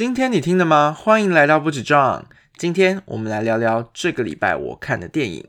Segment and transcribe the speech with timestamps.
[0.00, 0.96] 今天你听了吗？
[0.98, 2.24] 欢迎来到不止撞。
[2.56, 5.46] 今天我们来聊聊这个礼拜我看的电影。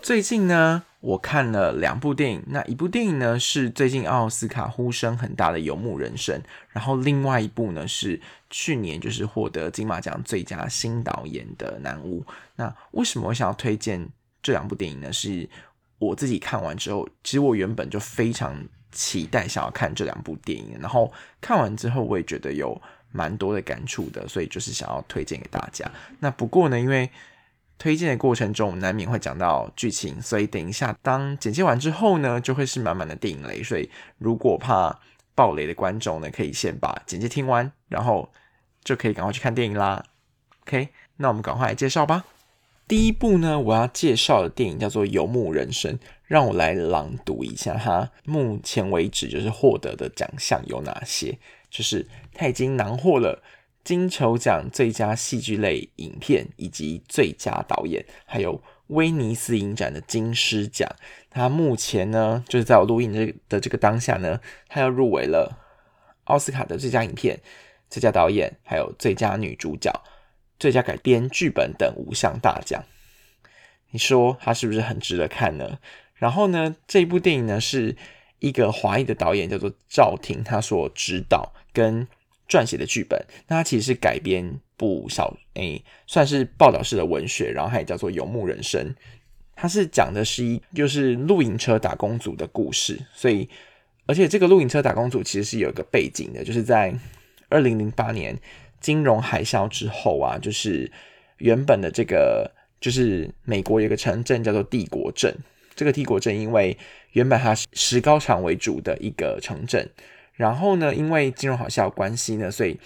[0.00, 2.42] 最近呢，我看了两部电影。
[2.46, 6.38] 那一部电影呢是最近奥斯卡呼声很大的《游牧人生》，
[6.70, 12.22] 然后另外一部呢是去年就是获得金马奖最佳新导演的《南巫》。
[12.56, 14.08] 那为什么我想要推荐
[14.42, 15.12] 这两部电影呢？
[15.12, 15.48] 是
[15.98, 22.80] 我自己看完之后，其实我原本就非常期待想要看这两部电影，然后看完之后我也觉得有
[23.12, 25.90] 蛮多的感触的，所以就是想要推荐给大家。
[26.18, 27.10] 那不过呢，因为
[27.80, 33.62] 推荐的过程中难免会讲到剧情，所以等一下当简介完之后呢，就会是满满的电影雷。
[33.62, 35.00] 所以如果怕
[35.34, 38.30] 爆雷的观众呢，可以先把简介听完，然后
[38.84, 40.04] 就可以赶快去看电影啦。
[40.66, 42.26] OK，那我们赶快来介绍吧。
[42.86, 45.94] 第一部呢，我要介绍的电影叫做《游牧人生》，
[46.26, 51.38] 让我来朗读一下它目前为止就是获得的奖项有哪些。
[51.70, 53.42] 就是它已经囊获了
[53.82, 60.88] 金球奖最佳戏剧类影片以及最佳导演，还有威尼斯影展的金狮奖。
[61.30, 65.58] 它目前呢，就是在我录音这的这个当下呢，它又入围了
[66.24, 67.40] 奥斯卡的最佳影片、
[67.88, 69.92] 最佳导演，还有最佳女主角。
[70.58, 72.84] 最佳改编剧本等五项大奖，
[73.92, 75.78] 你说它是不是很值得看呢？
[76.16, 77.96] 然后呢，这部电影呢是
[78.40, 82.06] 一个华裔的导演叫做赵婷，他所指导跟
[82.50, 83.18] 撰写的剧本。
[83.46, 88.84] 那它其实是改编不少诶，算是报道式的文学，然后它也叫做《游牧人生》。
[89.54, 93.48] 它是讲的是一就是露营车打工族的故事，所以
[94.06, 96.92] 而且这个露营车打工族其实是有一个背景的，就是在
[97.48, 98.36] 二零零八年。
[98.80, 100.90] 金融海啸之后啊，就是
[101.36, 105.36] 原本的这个，就是美国有一个城镇叫做帝国镇。
[105.76, 106.74] 这个帝国镇因为
[107.12, 109.86] 原本它是石膏厂为主的一个城镇，
[110.40, 112.78] 然后呢，因为金融海啸关系呢，所以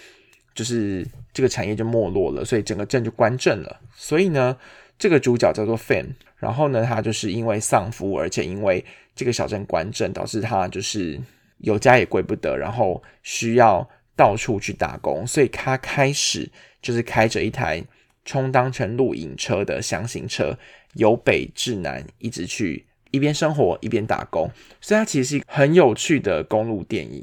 [0.53, 3.79] 就是这个产业就没落了，所以整个镇就关镇了。
[3.95, 4.57] 所以呢，
[4.97, 6.07] 这个主角叫做 Fan，
[6.37, 8.83] 然后呢，他就是因为丧夫，而且因为
[9.15, 11.21] 这个小镇关镇，导致他就是
[11.59, 13.87] 有家也归不得，然后需要。
[14.17, 16.49] 到处去打工，所以他开始
[16.81, 17.83] 就是开着一台
[18.23, 20.57] 充当成露营车的箱型车，
[20.93, 24.49] 由北至南一直去，一边生活一边打工。
[24.79, 27.21] 所以它其实是一个很有趣的公路电影。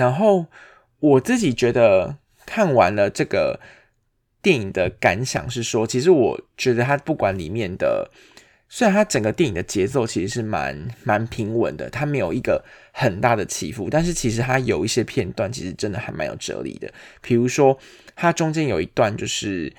[0.00, 0.46] 然后
[0.98, 2.16] 我自己觉得
[2.46, 3.60] 看完了这个
[4.40, 8.10] 电影的感想是说，其实我觉得它不管里面的。
[8.72, 16.88] 虽然它整个电影的节奏其实是蛮蛮平稳的，它没有一个很大的起伏，但是其实它有一些片段其实真的还蛮有哲理的。
[17.20, 17.76] 比如说，
[18.14, 19.72] 它中间有一段就是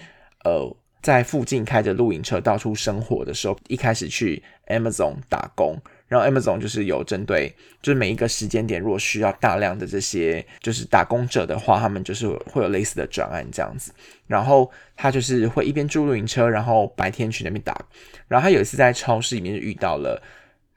[0.44, 5.82] 呃，在附近开着露营车到处生活的时候，一开始去 Amazon 打工。
[6.12, 13.94] 然后 Amazon 就是有针对，就是每一个时间点，如果需要大量的这些就是打工者的话，他们就是会有类似的专案这样子。
[14.28, 17.82] 然后他就是会一边租露营车，然后白天去那边打。
[18.28, 20.22] 然后他有一次在超市里面遇到了，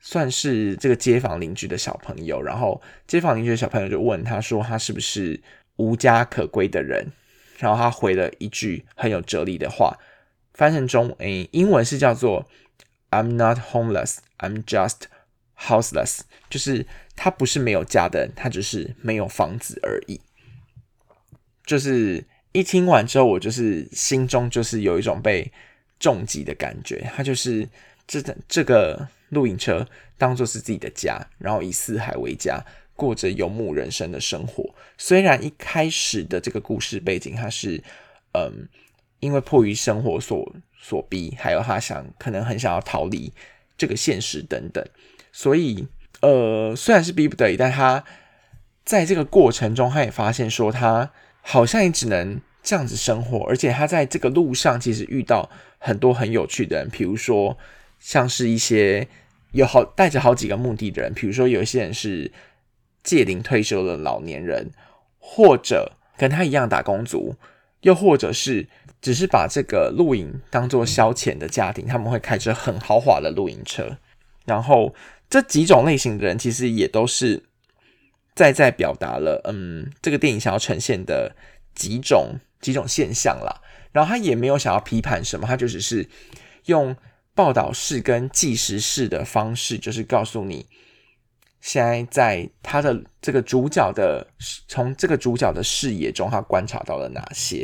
[0.01, 2.41] 算是这个街坊邻居的小朋友。
[2.41, 5.41] 然后街坊邻居的小朋友就问他说：“他是不是
[5.79, 7.05] 无家可归的人？”
[7.59, 9.99] 然后他回了一句很有哲理的话，
[10.53, 12.47] 翻成中诶，英文是叫做
[13.11, 15.09] “I'm not homeless, I'm just”。
[15.67, 16.21] Houseless
[16.51, 16.87] 就是
[17.17, 20.21] 他不是没有家的，他只是没有房子而已。
[21.65, 25.51] 就是一听完之后，我就是心中就是有一种被
[25.99, 27.11] 重击的感觉。
[27.17, 27.69] 他就是
[28.07, 29.89] 这这个露营车
[30.19, 32.63] 当做是自己的家，然后以四海为家，
[32.95, 34.75] 过着游牧人生的生活。
[34.99, 37.83] 虽然一开始的这个故事背景，他是
[38.33, 38.69] 嗯，
[39.21, 43.33] 因为迫于生活所所逼，还有他想可能很想要逃离
[43.79, 44.87] 这个现实等等。
[45.37, 45.89] 所以，
[46.21, 48.05] 呃，虽然是逼不得已，但他
[48.85, 51.11] 在这个过程中，他也发现说，他
[51.43, 53.45] 好像也只能这样子生活。
[53.49, 57.59] 而且，他在这个路上其实遇到很多很有趣的人，比如说，
[57.99, 59.09] 像是一些
[59.51, 62.31] 有好带着好几个目的的人，比如说有一些人是
[63.03, 64.71] 届龄退休的老年人，
[65.19, 67.35] 或者跟他一样打工族，
[67.81, 68.69] 又或者是
[69.03, 73.99] 只是把这个露营当做消遣的家庭，他们会开着很豪华的露营车，
[74.45, 74.95] 然后。
[75.35, 77.43] 这几种类型的人，其实也都是
[78.37, 81.35] 在在表达了，嗯，这个电影想要呈现的
[81.75, 83.61] 几种几种现象啦。
[83.91, 86.09] 然后他也没有想要批判什么，他就只是
[86.67, 86.95] 用
[87.35, 90.69] 报道式跟纪实式的方式，就是告诉你，
[91.61, 94.25] 现在在他的这个主角的
[94.69, 97.61] 从这个主角的视野中，他观察到了哪些。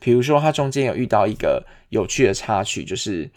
[0.00, 3.30] 比如说他中间有遇到一个有趣的插曲，就是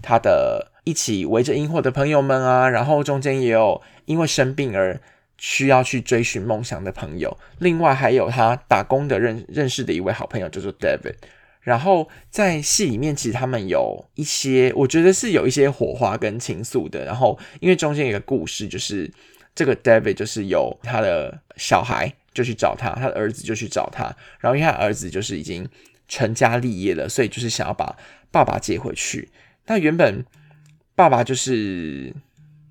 [0.00, 5.00] 他的一起围着萤火的朋友们啊，然后中间也有因为生病而
[5.36, 11.14] 需要去追寻梦想的朋友，另外还有他打工的认认识的一位好朋友叫做 David。
[11.60, 17.04] 然后在戏里面，其实他们有一些，我觉得是有一些火花跟情愫的。
[17.04, 19.10] 然后因为中间有个故事，就是
[19.54, 24.04] 这个 David 就是有他的小孩就去找他，他的儿子就去找他。
[24.38, 25.68] 然后因为他儿子就是已经
[26.08, 27.94] 成家立业了，所以就是想要把
[28.30, 29.28] 爸爸接回去。
[29.66, 30.24] 那原本
[31.00, 32.14] 爸爸就是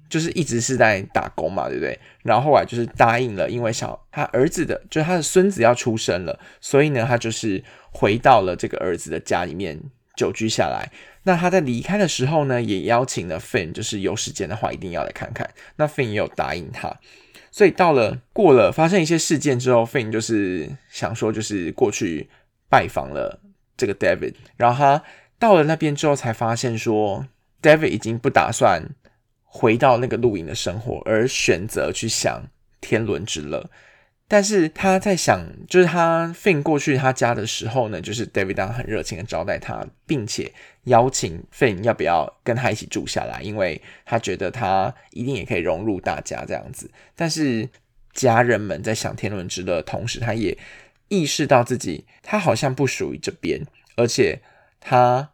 [0.09, 1.99] 就是一直是在打工嘛，对不对？
[2.23, 7.63] 然后后来就是答应了，因为小他儿子的，就是他的孙子要出生了，所以呢，他就是。
[7.91, 9.79] 回到了这个儿子的家里面
[10.15, 10.91] 久居下来。
[11.23, 15.49] 那他在离开的时候呢，也邀请了 Finn，就是有时间的话一定要来看看。
[15.77, 16.95] 那 Finn 也有答应他。
[17.49, 22.29] 所以到了过了发生一些事件之后，Finn 就是想说，就是过去
[22.69, 23.41] 拜访了
[23.75, 24.35] 这个 David。
[24.55, 25.03] 然后他
[25.39, 27.25] 到了那边之后，才发现说
[27.61, 28.83] ，David 已经不打算
[29.43, 32.43] 回到那个露营的生活，而选择去享
[32.81, 33.69] 天伦之乐。
[34.31, 40.53] 但是他在想，就是他 Fin 过去他家的时候呢，就是 David 当很热情的招待他，并且
[40.83, 46.91] 邀请 Fin 要不要跟他一起住下来，因为他觉得他一定也可以融入大家这样子。
[47.15, 47.67] 但是
[48.13, 50.55] 家人们在享天伦之乐的同时，他也
[51.07, 53.65] 意识到自己他好像不属于这边，
[53.95, 54.43] 而且
[54.79, 55.31] 他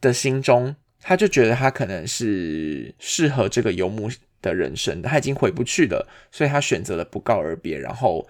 [0.00, 4.08] 的心中他就觉得他可能是适合这个游牧。
[4.42, 8.28] 的人生，他已经回不去了，所以他选择了不告而别，然后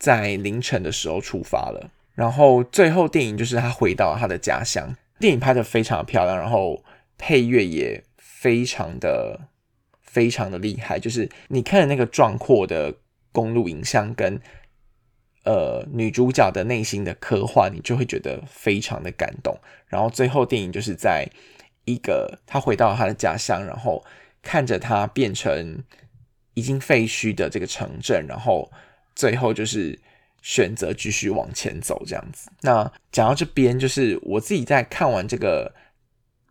[0.00, 1.92] 在凌晨的时候出发了。
[2.16, 6.82] 然后最后电影就是他回到他的家乡，电影拍的非常漂亮，然后
[7.16, 9.42] 配乐也非常的
[10.02, 10.98] 非常的厉害。
[10.98, 12.92] 就是你看那个壮阔的
[13.30, 14.40] 公路影像跟
[15.44, 19.56] 呃女主角的内心的刻画，你就会觉得非常的感动。
[19.86, 21.28] 然后最后电影就是在
[21.84, 24.04] 一个他回到他的家乡，然后。
[24.46, 25.82] 看着他变成
[26.52, 28.70] 已经废墟的这个城镇，然后
[29.16, 29.98] 最后就是
[30.42, 32.50] 选择继续往前走这样子。
[32.60, 35.74] 那讲到这边，就是我自己在看完这个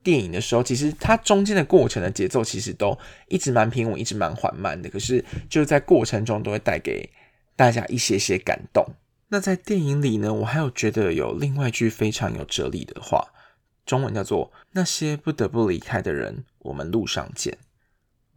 [0.02, 2.98] 电影的时候，其实它中间的过程的节奏其实都
[3.28, 4.90] 一直蛮平稳，一直蛮缓慢的。
[4.90, 7.08] 可是就在过程中都会带给
[7.56, 8.84] 大家一些些感动。
[9.28, 13.24] 那在电影里呢，我还有觉得有另外一句非常有哲理的话，
[13.86, 17.58] 中文叫做“那些不得不离开的人，我们路上见”。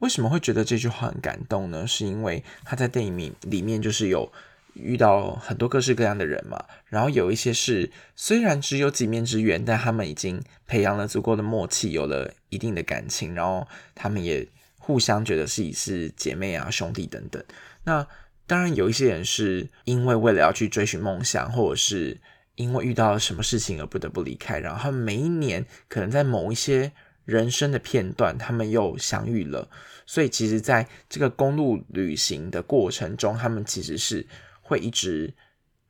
[0.00, 1.86] 为什么会觉得这句话很感动呢？
[1.86, 4.30] 是因为他在电影里里面就是有
[4.74, 14.46] 遇到很多各式各样的人嘛，然后有一些是虽然只有几面之缘，但他们已经培养了足够的默契，有了一定的感情，然后他们也
[14.78, 17.42] 互相觉得自己是姐妹啊、兄弟等等。
[17.84, 18.06] 那
[18.46, 22.20] 当然有一些人是因为为了要去追寻梦想，或者是
[22.56, 26.92] 因为遇到了什么事情而不得不离开，然后他们每一年可能在某一些。
[27.26, 29.68] 人生的片段，他们又相遇了，
[30.06, 34.24] 所以其实，在这个公路旅行的过程中，他们其实是
[34.60, 35.34] 会一直，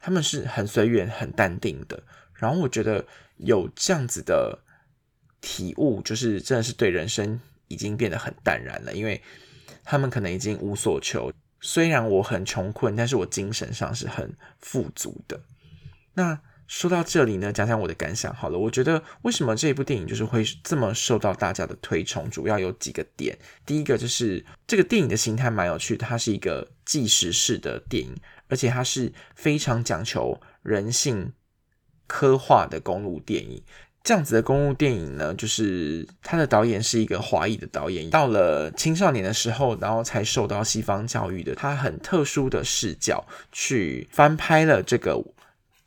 [0.01, 2.03] 他们是很随缘、很淡定的。
[2.33, 3.05] 然后，我觉得
[3.37, 4.61] 有这样子的
[5.43, 7.39] 体悟，就是真的是对人生
[7.69, 9.21] 已经变得很淡然了，因为
[9.85, 11.31] 他们可能已经无所求。
[11.61, 15.39] 虽然我很穷困，但是我精神上是很富足的。
[16.15, 16.41] 那。
[16.67, 18.59] 说到这里呢，讲讲我的感想好了。
[18.59, 23.39] 我觉得为什么这一部电影就是会这么受到大家的推崇，主要有几个点。
[23.65, 28.17] 第一个就是这个电影的形态蛮有趣，它是一个纪实式的电影，
[28.49, 31.33] 而且它是非常讲求人性
[32.09, 33.63] 刻画的公路电影。
[34.03, 45.23] 这样子的公路电影呢，就是它的导演是一个华裔的导演，到了青少年的时候，然后才受到西方教育的，他很特殊的视角去翻拍了这个。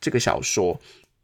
[0.00, 0.80] 这个小说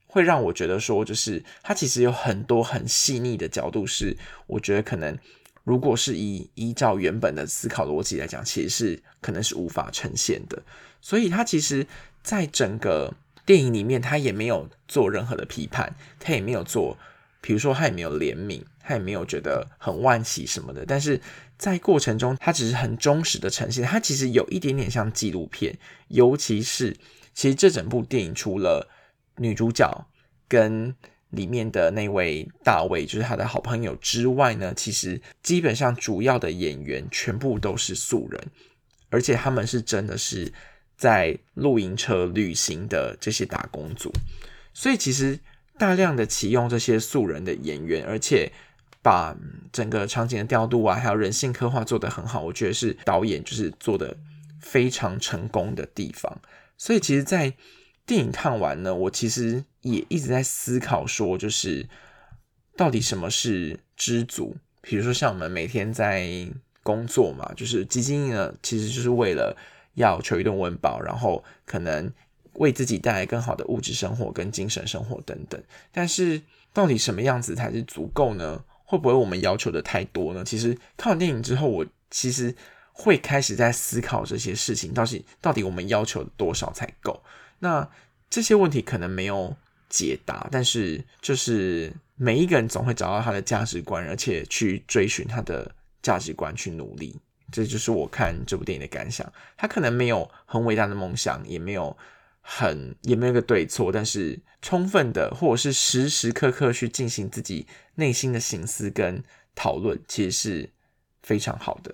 [0.07, 4.17] 会让我觉得说，就是它其实有很多很细腻的角度，是
[4.47, 5.17] 我觉得可能
[5.65, 10.63] 如果是以依照原本的思考逻辑来讲，其实是可能是无法呈现的。
[11.01, 11.87] 所以它其实
[12.23, 13.13] 在整个
[13.45, 16.97] 电影里面，他也没有做任何的批判，他也没有做，
[17.41, 20.85] 比如说他也没有怜悯，他也没有觉得很惋惜什么的。
[20.87, 21.21] 但是
[21.59, 25.79] 在过程中，他只是很忠实的呈现，他其实有一点点像纪录片，
[26.09, 26.97] 尤其是。
[27.37, 28.89] 其实这整部电影除了
[29.37, 30.09] 女主角
[30.49, 30.93] 跟
[31.31, 38.41] 里面的那位大卫，就是他的好朋友之外呢，其实基本上主要的演员全部都是素人，
[39.11, 40.51] 而且他们是真的是
[40.97, 44.11] 在露营车旅行的这些打工族，
[44.73, 45.39] 所以其实
[45.79, 48.51] 大量的启用这些素人的演员，而且
[49.03, 49.37] 把
[49.71, 54.17] 整个场景的调度啊，还有人性刻画做得很好，我觉得是导演就是做的
[54.59, 56.41] 非常成功的地方。
[56.79, 57.55] 所以其实，在
[58.05, 61.89] 电影看完呢，我其实也一直在思考，说就是
[62.77, 64.57] 到底什么是知足？
[64.83, 66.47] 比如说像我们每天在
[66.83, 69.57] 工作嘛，就是基金呢，其实就是为了
[69.95, 72.13] 要求一顿温饱，然后可能
[72.53, 75.61] 为自己带来更好的物质生活跟精神生活等等。
[75.91, 76.41] 但是
[76.73, 78.63] 到底什么样子才是足够呢？
[78.85, 80.45] 会不会我们要求的太多呢？
[80.45, 82.55] 其实看完电影之后，我其实
[82.99, 87.23] 会开始在思考这些事情，到底到底我们要求多少才够？
[87.59, 87.89] 那
[88.31, 89.55] 这些问题可能没有
[89.89, 97.21] 解答，但是就是每一个人总会找到他的价值观，而且去追寻他的价值观去努力。
[97.53, 99.31] 这就是我看这部电影的感想。
[99.57, 101.97] 他可能没有很伟大的梦想，也没有。
[102.49, 109.21] 很也没有个对错，但是充分的或者是时时刻刻去进行自己内心的心思跟
[109.57, 110.71] 讨论，其实是
[111.25, 111.93] 非常好的。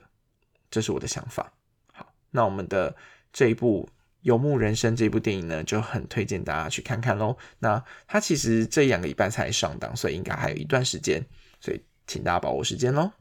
[0.73, 1.53] 这是我的想法。
[1.93, 2.97] 好，那我们的
[3.33, 3.89] 这一部
[4.23, 7.37] 《游牧人生》这部电影呢，就很推荐大家去看看喽。
[7.61, 11.25] 那它其实这两个礼拜才上档，所以应该还有一段时间，
[11.61, 13.13] 所以请大家把握时间喽。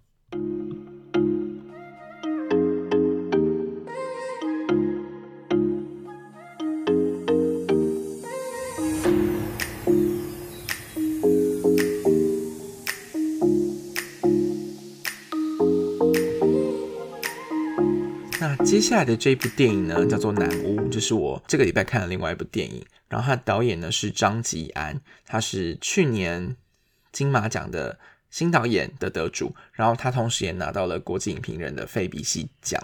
[18.71, 22.81] 接下来的这部电影呢，叫做《南屋》，就是我这个礼拜看的另外一部电影。
[23.09, 26.55] 然后他的导演呢是张吉安，他是去年
[27.11, 27.99] 金马奖的
[28.29, 29.53] 新导演的得主。
[29.73, 32.81] 然后他同时也拿到了国际影评人的费比西奖。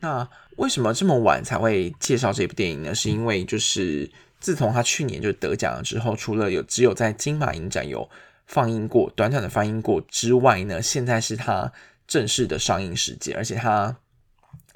[0.00, 0.26] 那
[0.56, 2.94] 为什么这么晚才会介绍这部电影呢？
[2.94, 8.08] 是因为就是自从他去年就得奖了之后，除了有只有在金马影展有
[8.46, 11.70] 放映过，短短的放映过之外呢，现在是他
[12.06, 13.98] 正式的上映时间，而且他。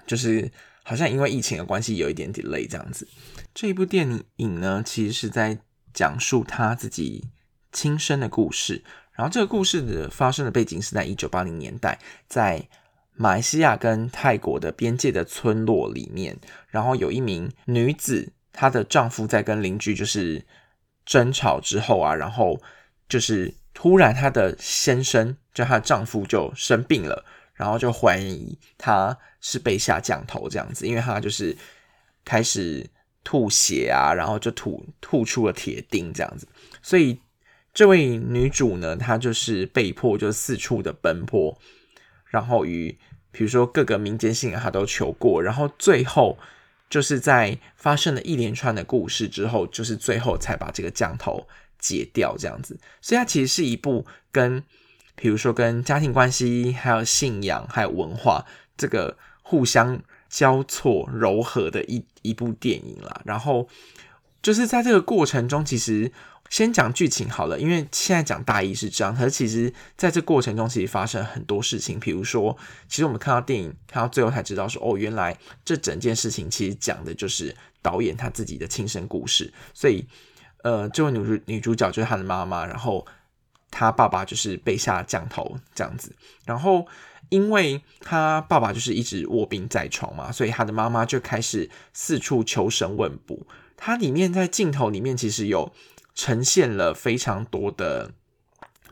[0.07, 0.51] 就是
[0.83, 3.07] 好像因为疫情的关系有一点 delay 这样子。
[3.55, 5.59] 这一部电影呢，其实是在
[5.93, 7.25] 讲述他自己
[7.73, 8.85] 亲身的故事。
[9.15, 11.99] 然后这个故事的发生的背景是在一九八零年代，
[12.29, 12.69] 在
[13.15, 16.37] 马来西亚跟泰国的边界的村落里面，
[16.69, 20.45] 然后有一名女子，她的丈夫在跟邻居就是
[21.07, 22.61] 争吵之后啊，然后
[23.09, 27.25] 就是突然她的先生，就她的丈夫就生病了。
[27.57, 31.57] 然后就怀疑他是被下降头这样子，因为他就是
[32.23, 32.87] 开始
[33.25, 36.47] 吐血啊，然后就吐吐出了铁钉这样子，
[36.83, 37.19] 所以
[37.73, 41.59] 这位女主呢，她就是被迫就四处的奔波，
[42.27, 42.99] 然后与
[43.33, 46.39] 比如说各个民间信仰她都求过，然后最后
[46.91, 51.49] 就是在发生了一连串的故事之后，就是最后才把这个降头
[51.79, 54.63] 解掉这样子，所以它其实是一部跟。
[55.16, 58.44] 比如说跟家庭关系、还有信仰、还有文化
[58.76, 63.23] 这个互相交错柔和的一一部电影啦。
[63.25, 63.66] 然后
[64.42, 66.12] 就是在这个过程中，其实
[66.50, 69.16] 先讲剧情好了，因为现在讲大意是这样。
[69.16, 71.99] 可是其实在这过程中，其实发生很多事情。
[71.99, 72.54] 比如说，
[72.87, 79.50] 其实我们看到电影看到最后才知道说，哦，原来这整件事情其实讲的就是导演他自己的亲身故事。
[79.73, 80.06] 所以，
[80.62, 83.06] 呃，这位女主女主角就是他的妈妈，然后。
[83.78, 86.11] 他爸爸就是被下降头这样子，
[86.47, 86.87] 然后
[87.28, 93.47] 因为他爸爸就是一直卧病在床嘛，所以他的妈妈就开始四处求神问卜。
[93.76, 95.71] 它里面在镜头里面其实有
[96.14, 98.12] 呈现了非常多的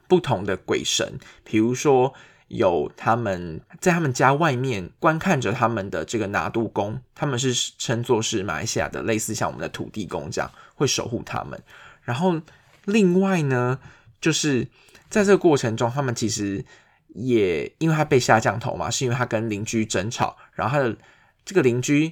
[0.07, 2.13] 不同的鬼神，比如说
[2.49, 11.59] 有他们在他们家外面观看着他们的这个拿度公，他们是称作是马来西亚的类似像我们的土地公这样会守护他们。
[12.03, 12.39] 然后
[12.85, 13.79] 另外呢。
[14.25, 14.67] 就是
[15.11, 16.65] 在这个过程中，他们其实
[17.09, 20.97] 也因为他被下降头嘛，是因为他跟邻居争吵，然后他的
[21.45, 22.11] 这个邻居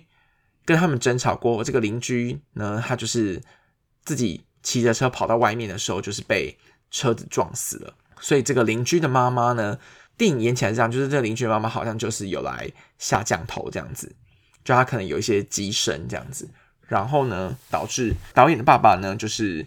[0.66, 3.40] 跟他们争吵过，这个邻居呢，他就是
[4.04, 6.54] 自己骑着车跑到外面的时候，就是被
[6.90, 7.94] 车子撞死了。
[8.20, 9.78] 所以这个邻居的妈妈呢，
[10.18, 14.14] 电影演起来这样，就是这个邻居的妈妈好像就是有来下降头这样子，
[14.62, 16.46] 就他可能有一些机身这样子，
[16.86, 19.66] 然后呢，导致导演的爸爸呢，就是。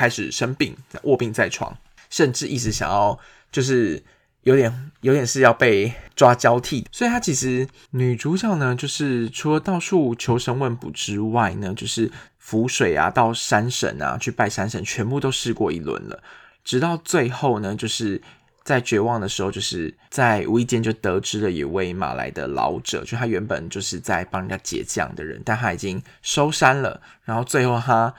[0.00, 1.76] 开始生病，卧病在床，
[2.08, 3.18] 甚至一直想要，
[3.52, 4.02] 就是
[4.44, 6.86] 有点有点是要被抓交替。
[6.90, 16.22] 所以，她其实女主角呢，就是除了到处求神问卜之外呢，就是浮水啊，到山神啊去拜山神，全部都试过一轮了。
[16.64, 18.22] 直到最后呢，就是
[18.64, 27.02] 在绝望的时候，就是在无意间就得知了一位马来的老者，就他原本就是在帮人家解降的人，但他已经收山了。
[27.24, 28.14] 然后最后他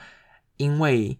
[0.58, 1.18] 因为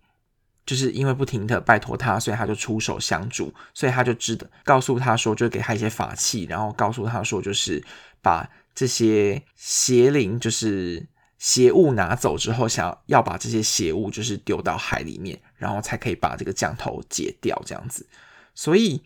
[0.64, 7.84] 就是因为不停的拜托他，所以他就出手相助，所以他就知道告诉他说，就给他一些法器，然后告诉他说，就是
[8.20, 11.06] 把这些邪灵，就是
[11.38, 18.06] 邪物拿走之后，想要要把这些邪物就是丢到海里面，然后才可以把这个降头解掉这样子。
[18.54, 19.02] 所以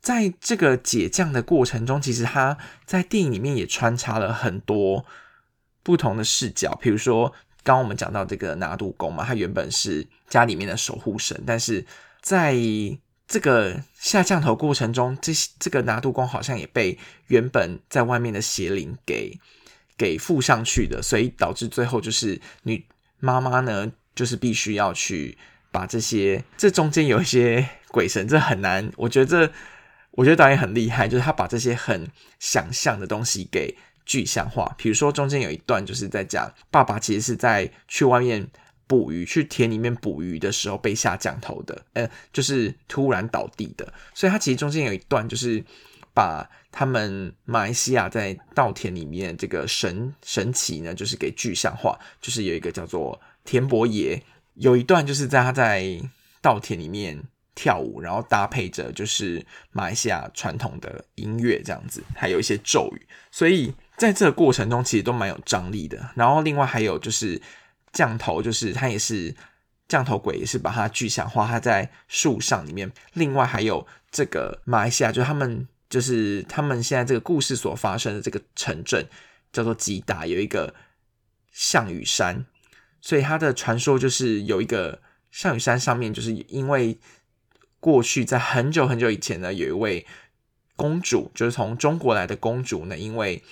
[0.00, 5.04] 在这个解降的过程中，其实他在电影里面也穿插了很多
[5.82, 11.84] 不同的视角，比如说刚刚我们讲到这个拿督公嘛，他原本是家里面的守护神，但是
[12.20, 12.54] 在
[13.28, 16.98] 这个下降头过程中，这这个拿督公好像也被
[17.28, 19.38] 原本在外面的邪灵给
[19.96, 22.84] 给附上去的，所以导致最后就是女
[23.18, 25.38] 妈妈呢，就是必须要去
[25.70, 28.90] 把这些这中间有一些鬼神，这很难。
[28.96, 29.52] 我觉得这
[30.12, 33.76] 我觉得导演很厉害，就是他把这些很想象的东西给
[34.10, 34.74] 具象化。
[34.76, 38.44] 比如说中间有一段就是在讲爸爸其实是在去外面。
[38.90, 45.64] 捕鱼去田里面捕鱼的时候被下降头的，呃，就是突然倒地的，所以他其实中间有一段就是
[46.12, 54.20] 把他们马来西亚在稻田里面这个神神奇呢，就是给具象化，就是有一个叫做田伯爷，
[54.54, 55.86] 有一段就是在他在
[56.42, 57.16] 稻田里面
[57.54, 66.10] 跳舞，然后搭配着就是马来西亚传统的音乐这样子，还有一些咒语，所以在这个过程中其实都蛮有张力的。
[66.16, 67.40] 然后另外还有就是。
[67.92, 69.34] 降头就是他也是
[69.88, 71.44] 降头鬼，也是把它具象化。
[71.44, 79.04] 他在树上里面，另外还有这个马来西亚，就是他们就是他们现在这个故事所发生的这个城镇
[79.52, 80.72] 叫做吉达，有一个
[81.50, 82.46] 项羽山，
[83.00, 85.02] 所以他的传说就是有一个
[85.32, 86.96] 项羽山上面，就是因为
[87.80, 90.06] 过去在很久很久以前呢，有一位
[90.76, 93.42] 公主，就是从中国来的公主呢，因为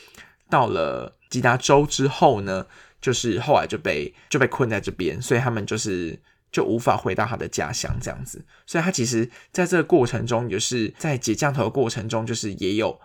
[0.48, 2.66] 到了吉达州之后呢。
[3.00, 6.18] 就是后来就被就被困在这边，所以他们就是
[6.50, 8.44] 就无法回到他的家乡这样子。
[8.66, 13.00] 所以他其实在这个过程中，就是在解降头的过程中，就是也有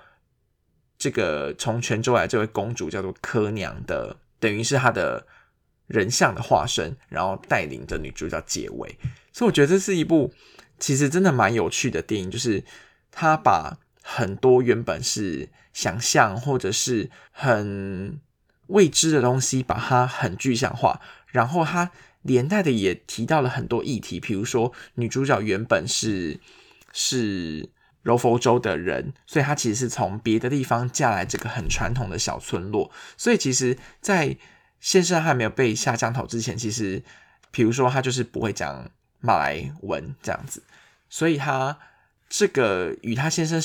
[0.97, 5.27] 这个从泉州来这位公主叫做柯娘的，等于是他的
[5.85, 8.97] 人像的化身，然后带领着女主角结尾。
[9.31, 10.33] 所以我觉得这是一部
[10.79, 12.63] 其实真的蛮有趣的电影，就是
[13.11, 18.21] 他把很多原本是想象或者是很。
[18.67, 26.39] 未知的东西，把它很具象化，然后它连带的也提到了很多议题，比如说女主角原本是
[26.93, 27.69] 是
[28.01, 34.37] 柔佛州的人，所以她其实是从别的地方嫁来这个很传统的小村落，所以其实，在
[34.79, 37.03] 先生还没有被下降头之前，其实
[37.51, 40.63] 比如说他就是不会讲马来文这样子，
[41.09, 41.77] 所以他
[42.29, 43.61] 这个与他先生。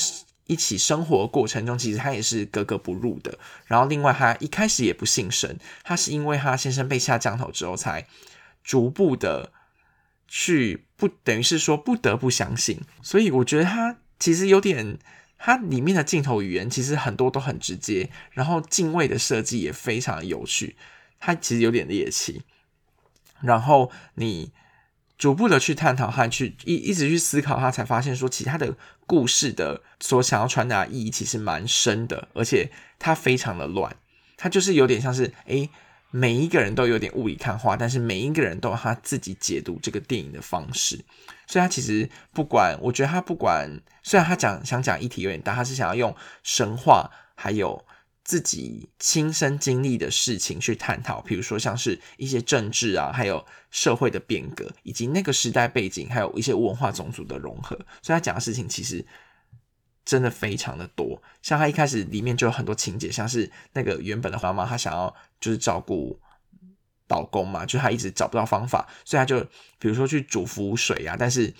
[0.49, 3.37] 一起生活过程中，其实他也是格格不入的。
[3.67, 8.07] 然后，另外他一开始也不信神，他是因为他先生被下降头之后，才
[8.63, 9.51] 逐步的
[10.27, 12.81] 去不等于是说不得不相信。
[13.03, 14.97] 所以我觉得他其实有点，
[15.37, 20.75] 他里面的镜头语言其实很多都很直接，然后敬畏的设计也非常有趣。
[21.19, 22.41] 他其实有点猎奇，
[23.41, 24.51] 然后你。
[25.19, 28.73] 逐步的去探讨和去一一直去思考，他才发现说，其他的
[29.05, 33.93] 故事的所想要传达意义其实蛮深的，而且它非常的乱，
[34.37, 35.69] 它就是有点像是，诶，
[36.09, 41.03] 每一个人都有点雾里看花，但是每一个人都有他自己解读这个电影的方式，
[41.45, 43.69] 所以他其实不管，我觉得他不管，
[44.01, 47.85] 虽然他讲想讲议题有点大，他是想要用神话还有。
[48.23, 57.75] 自己亲身经历的事情去探讨，比如说像是一些政治啊，还有社会的变革，以及那个时代背景，还有一些文化种族的融合。
[58.03, 59.03] 所以他讲的事情其实
[60.05, 61.19] 真的非常的多。
[61.41, 66.19] 像他一开始里面就有很多情节，像是那个原本的妈妈，她想要就是照顾
[67.07, 69.39] 老公嘛，就她一直找不到方法，所以她就
[69.79, 71.51] 比如说去煮浮水啊，但是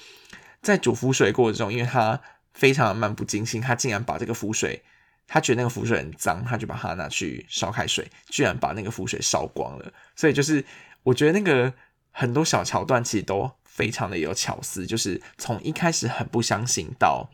[0.61, 2.21] 在煮浮水过程中，因为她
[2.53, 4.83] 非常的漫不经心，她竟然把这个浮水。
[5.31, 9.93] 他觉得那个浮水很脏，他就把它拿去烧开水，居然把那个浮水烧光了。
[10.15, 10.65] 所以就是
[11.03, 11.71] 我觉得那个
[12.11, 17.29] 很多小桥段其实都非常的有巧思，就是从一开始很不相信到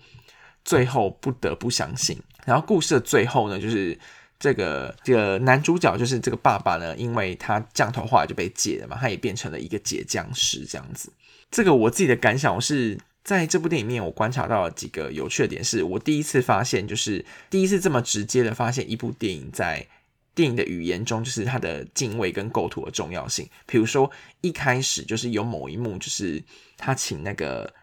[0.65, 2.21] 最后不得不相信。
[2.45, 3.97] 然后故事的最后呢，就是
[4.37, 11.13] 这个这个男主角就是这个爸爸呢，因为他降头后来就被解了嘛，他也变成了一个解降师这样子。
[11.49, 12.99] 这个我自己的感想我是。
[13.25, 19.87] 在这部电影里面，我观察到了几个有趣的点，是我第一次发现，就是第一次这么直接的发现一部电影在
[20.35, 23.49] 电影的语言中，就是它的敬畏跟构图的重要性。
[23.65, 24.11] 比如说
[24.41, 26.43] 一开始就是有某一幕，就是
[26.77, 27.73] 他请那个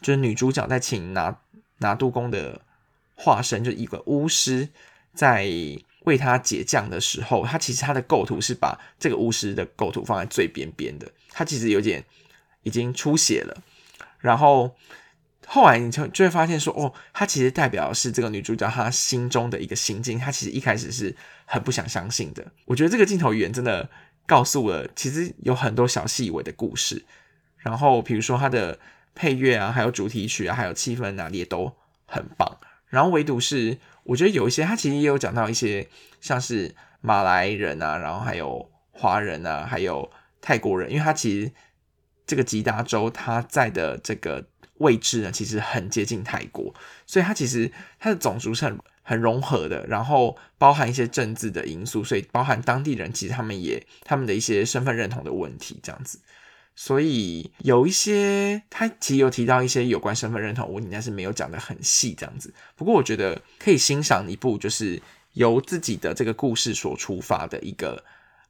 [0.00, 1.38] 就是女主角在请拿
[1.80, 2.62] 拿督公的
[3.14, 4.66] 化身，就一个巫师
[5.12, 5.46] 在
[6.04, 12.02] 为他解降的时候，他其实他的构图是把这个巫师的构图放在最边边的，他其实有点
[12.62, 13.62] 已经出血了。
[14.18, 14.74] 然后
[15.46, 20.18] 后来你就就会发现说，哦，她其实代表是这个女主角她心中的一个心境。
[20.18, 22.44] 她其实一开始是很不想相信的。
[22.64, 23.88] 我觉得这个镜头语言真的
[24.26, 27.04] 告诉了其实有很多小细微的故事。
[27.58, 28.78] 然后比如说它的
[29.14, 31.72] 配乐啊，还有主题曲啊，还有气氛哪里也都
[32.06, 32.58] 很棒。
[32.88, 35.88] 然后唯独是我觉得有一些，它其实也有讲到一些
[36.20, 40.08] 像是马来人啊，然后还有华人啊，还有
[40.40, 41.50] 泰国人，因为它其实
[42.26, 44.44] 这个吉达州它在的这个
[44.78, 46.74] 位置呢，其实很接近泰国，
[47.06, 56.18] 所以它其实它的种族是很很融合的，然后包含一些政治的因素，所以包含当地人其实他们也他们的一些身份认同的问题这样子。
[56.78, 62.52] 所以有一些，他其实有提到一些有关身份认同问题，但是没有讲的很细这样子。
[62.74, 65.00] 不过我觉得可以欣赏一部就是
[65.32, 68.04] 由自己的这个故事所出发的一个，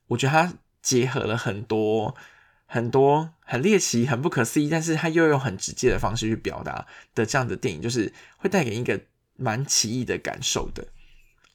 [0.08, 2.16] 我觉得它结合了很多
[2.66, 9.00] 很多很猎奇、很不可思议，但是他又用很直接的方式去表达的这样的电影，就是会带给一个
[9.36, 10.86] 蛮奇异的感受的。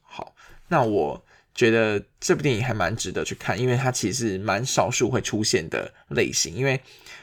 [0.01, 0.35] 好，
[0.67, 1.23] 那我。
[1.53, 6.55] 觉得这部电影还蛮值得去看，因为它其实蛮少数会出现的类型。
[6.55, 6.79] 因为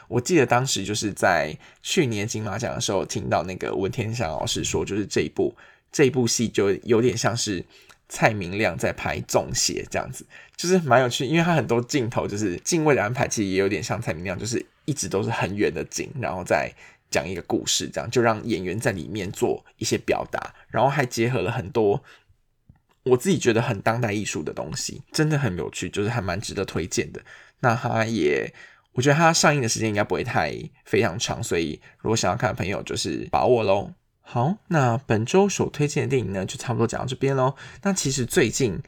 [0.07, 5.57] 我记得当时就是在去年金马奖的时候，听到那个文天祥老师说，就是这一部
[5.91, 7.65] 这一部戏就有点像是
[8.09, 11.27] 蔡明亮在拍《中邪》这样子，就是蛮有趣。
[11.27, 16.73] 因为他很多镜头就是镜位的安排，其实也有点像蔡明亮，就是一直都是很远的景，然后再
[17.11, 22.03] 讲一个故事，这样就让演员在里面做一些表达，然后还结合了很多。
[23.05, 27.23] 我自己觉得很当代艺术的东西，真的很有趣，就是还蛮值得推荐的。
[27.61, 28.53] 那它也，
[28.93, 33.91] 我觉得它上映的时间应该不会太非常长，所以如果想要看的朋友，就是把握喽。
[34.31, 37.55] 好，那本周所推荐的电影呢，就差不多讲到这边喽。
[37.83, 38.79] 那其实最近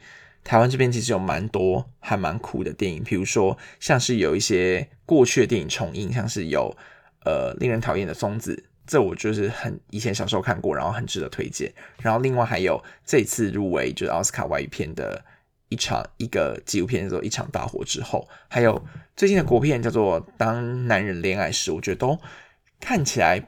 [0.43, 6.77] 台湾这边其实有蛮多还蛮酷的电影，比如说像是有一些过去的电影重映，像是有
[7.25, 8.65] 呃令人讨厌的松子。
[8.85, 11.73] 这我就是很以前小时候看过，然后很值得推荐。
[12.03, 15.25] 然后另外还有这次入围就是奥斯卡外语片的
[15.69, 18.79] 一场一个纪录片叫做《一场大火之后》，还有
[19.15, 22.19] 最近的国片叫做《当男人恋爱时》，我觉得都
[22.79, 23.43] 看起来，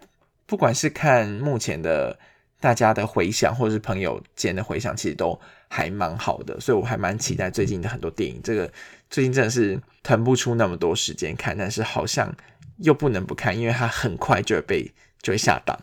[0.46, 2.18] 不管是看目前的
[2.60, 6.60] 大家的回响，或者是朋友间的回响，其实都还蛮好的。
[6.60, 8.42] 所以我还蛮期待最近的很多电影。
[8.44, 8.72] 这个
[9.10, 12.36] 最近真的是腾不出那么多时间看，但是好像
[12.78, 14.94] 又不能不看，因为它很快就会被。
[15.24, 15.80] 就会下档。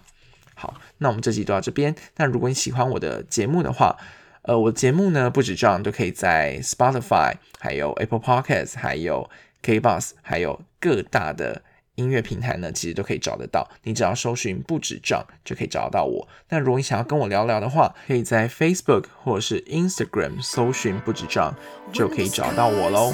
[0.55, 1.95] 好，那我们这集就到这边。
[2.17, 3.97] 那如果你喜欢我的节目的话，
[4.43, 9.31] 呃，我的节目呢不止这样，都可以在 Spotify、还有 Apple Podcasts、还有
[9.63, 11.63] KBox、还有各大的
[11.97, 13.69] 音乐平台呢，其实都可以找得到。
[13.83, 16.29] 你只要搜寻“不止账”就可以找得到我。
[16.49, 21.55] 那如果你想要跟我聊聊的话，可以在 Facebook 或者是 Instagram 搜寻“不止账”
[21.93, 23.13] 就可以找到我喽。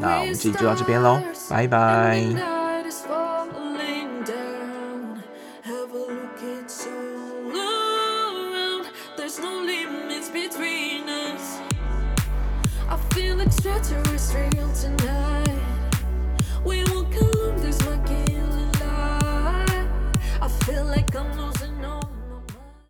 [0.00, 2.57] 那我们这集就到这边喽，拜拜。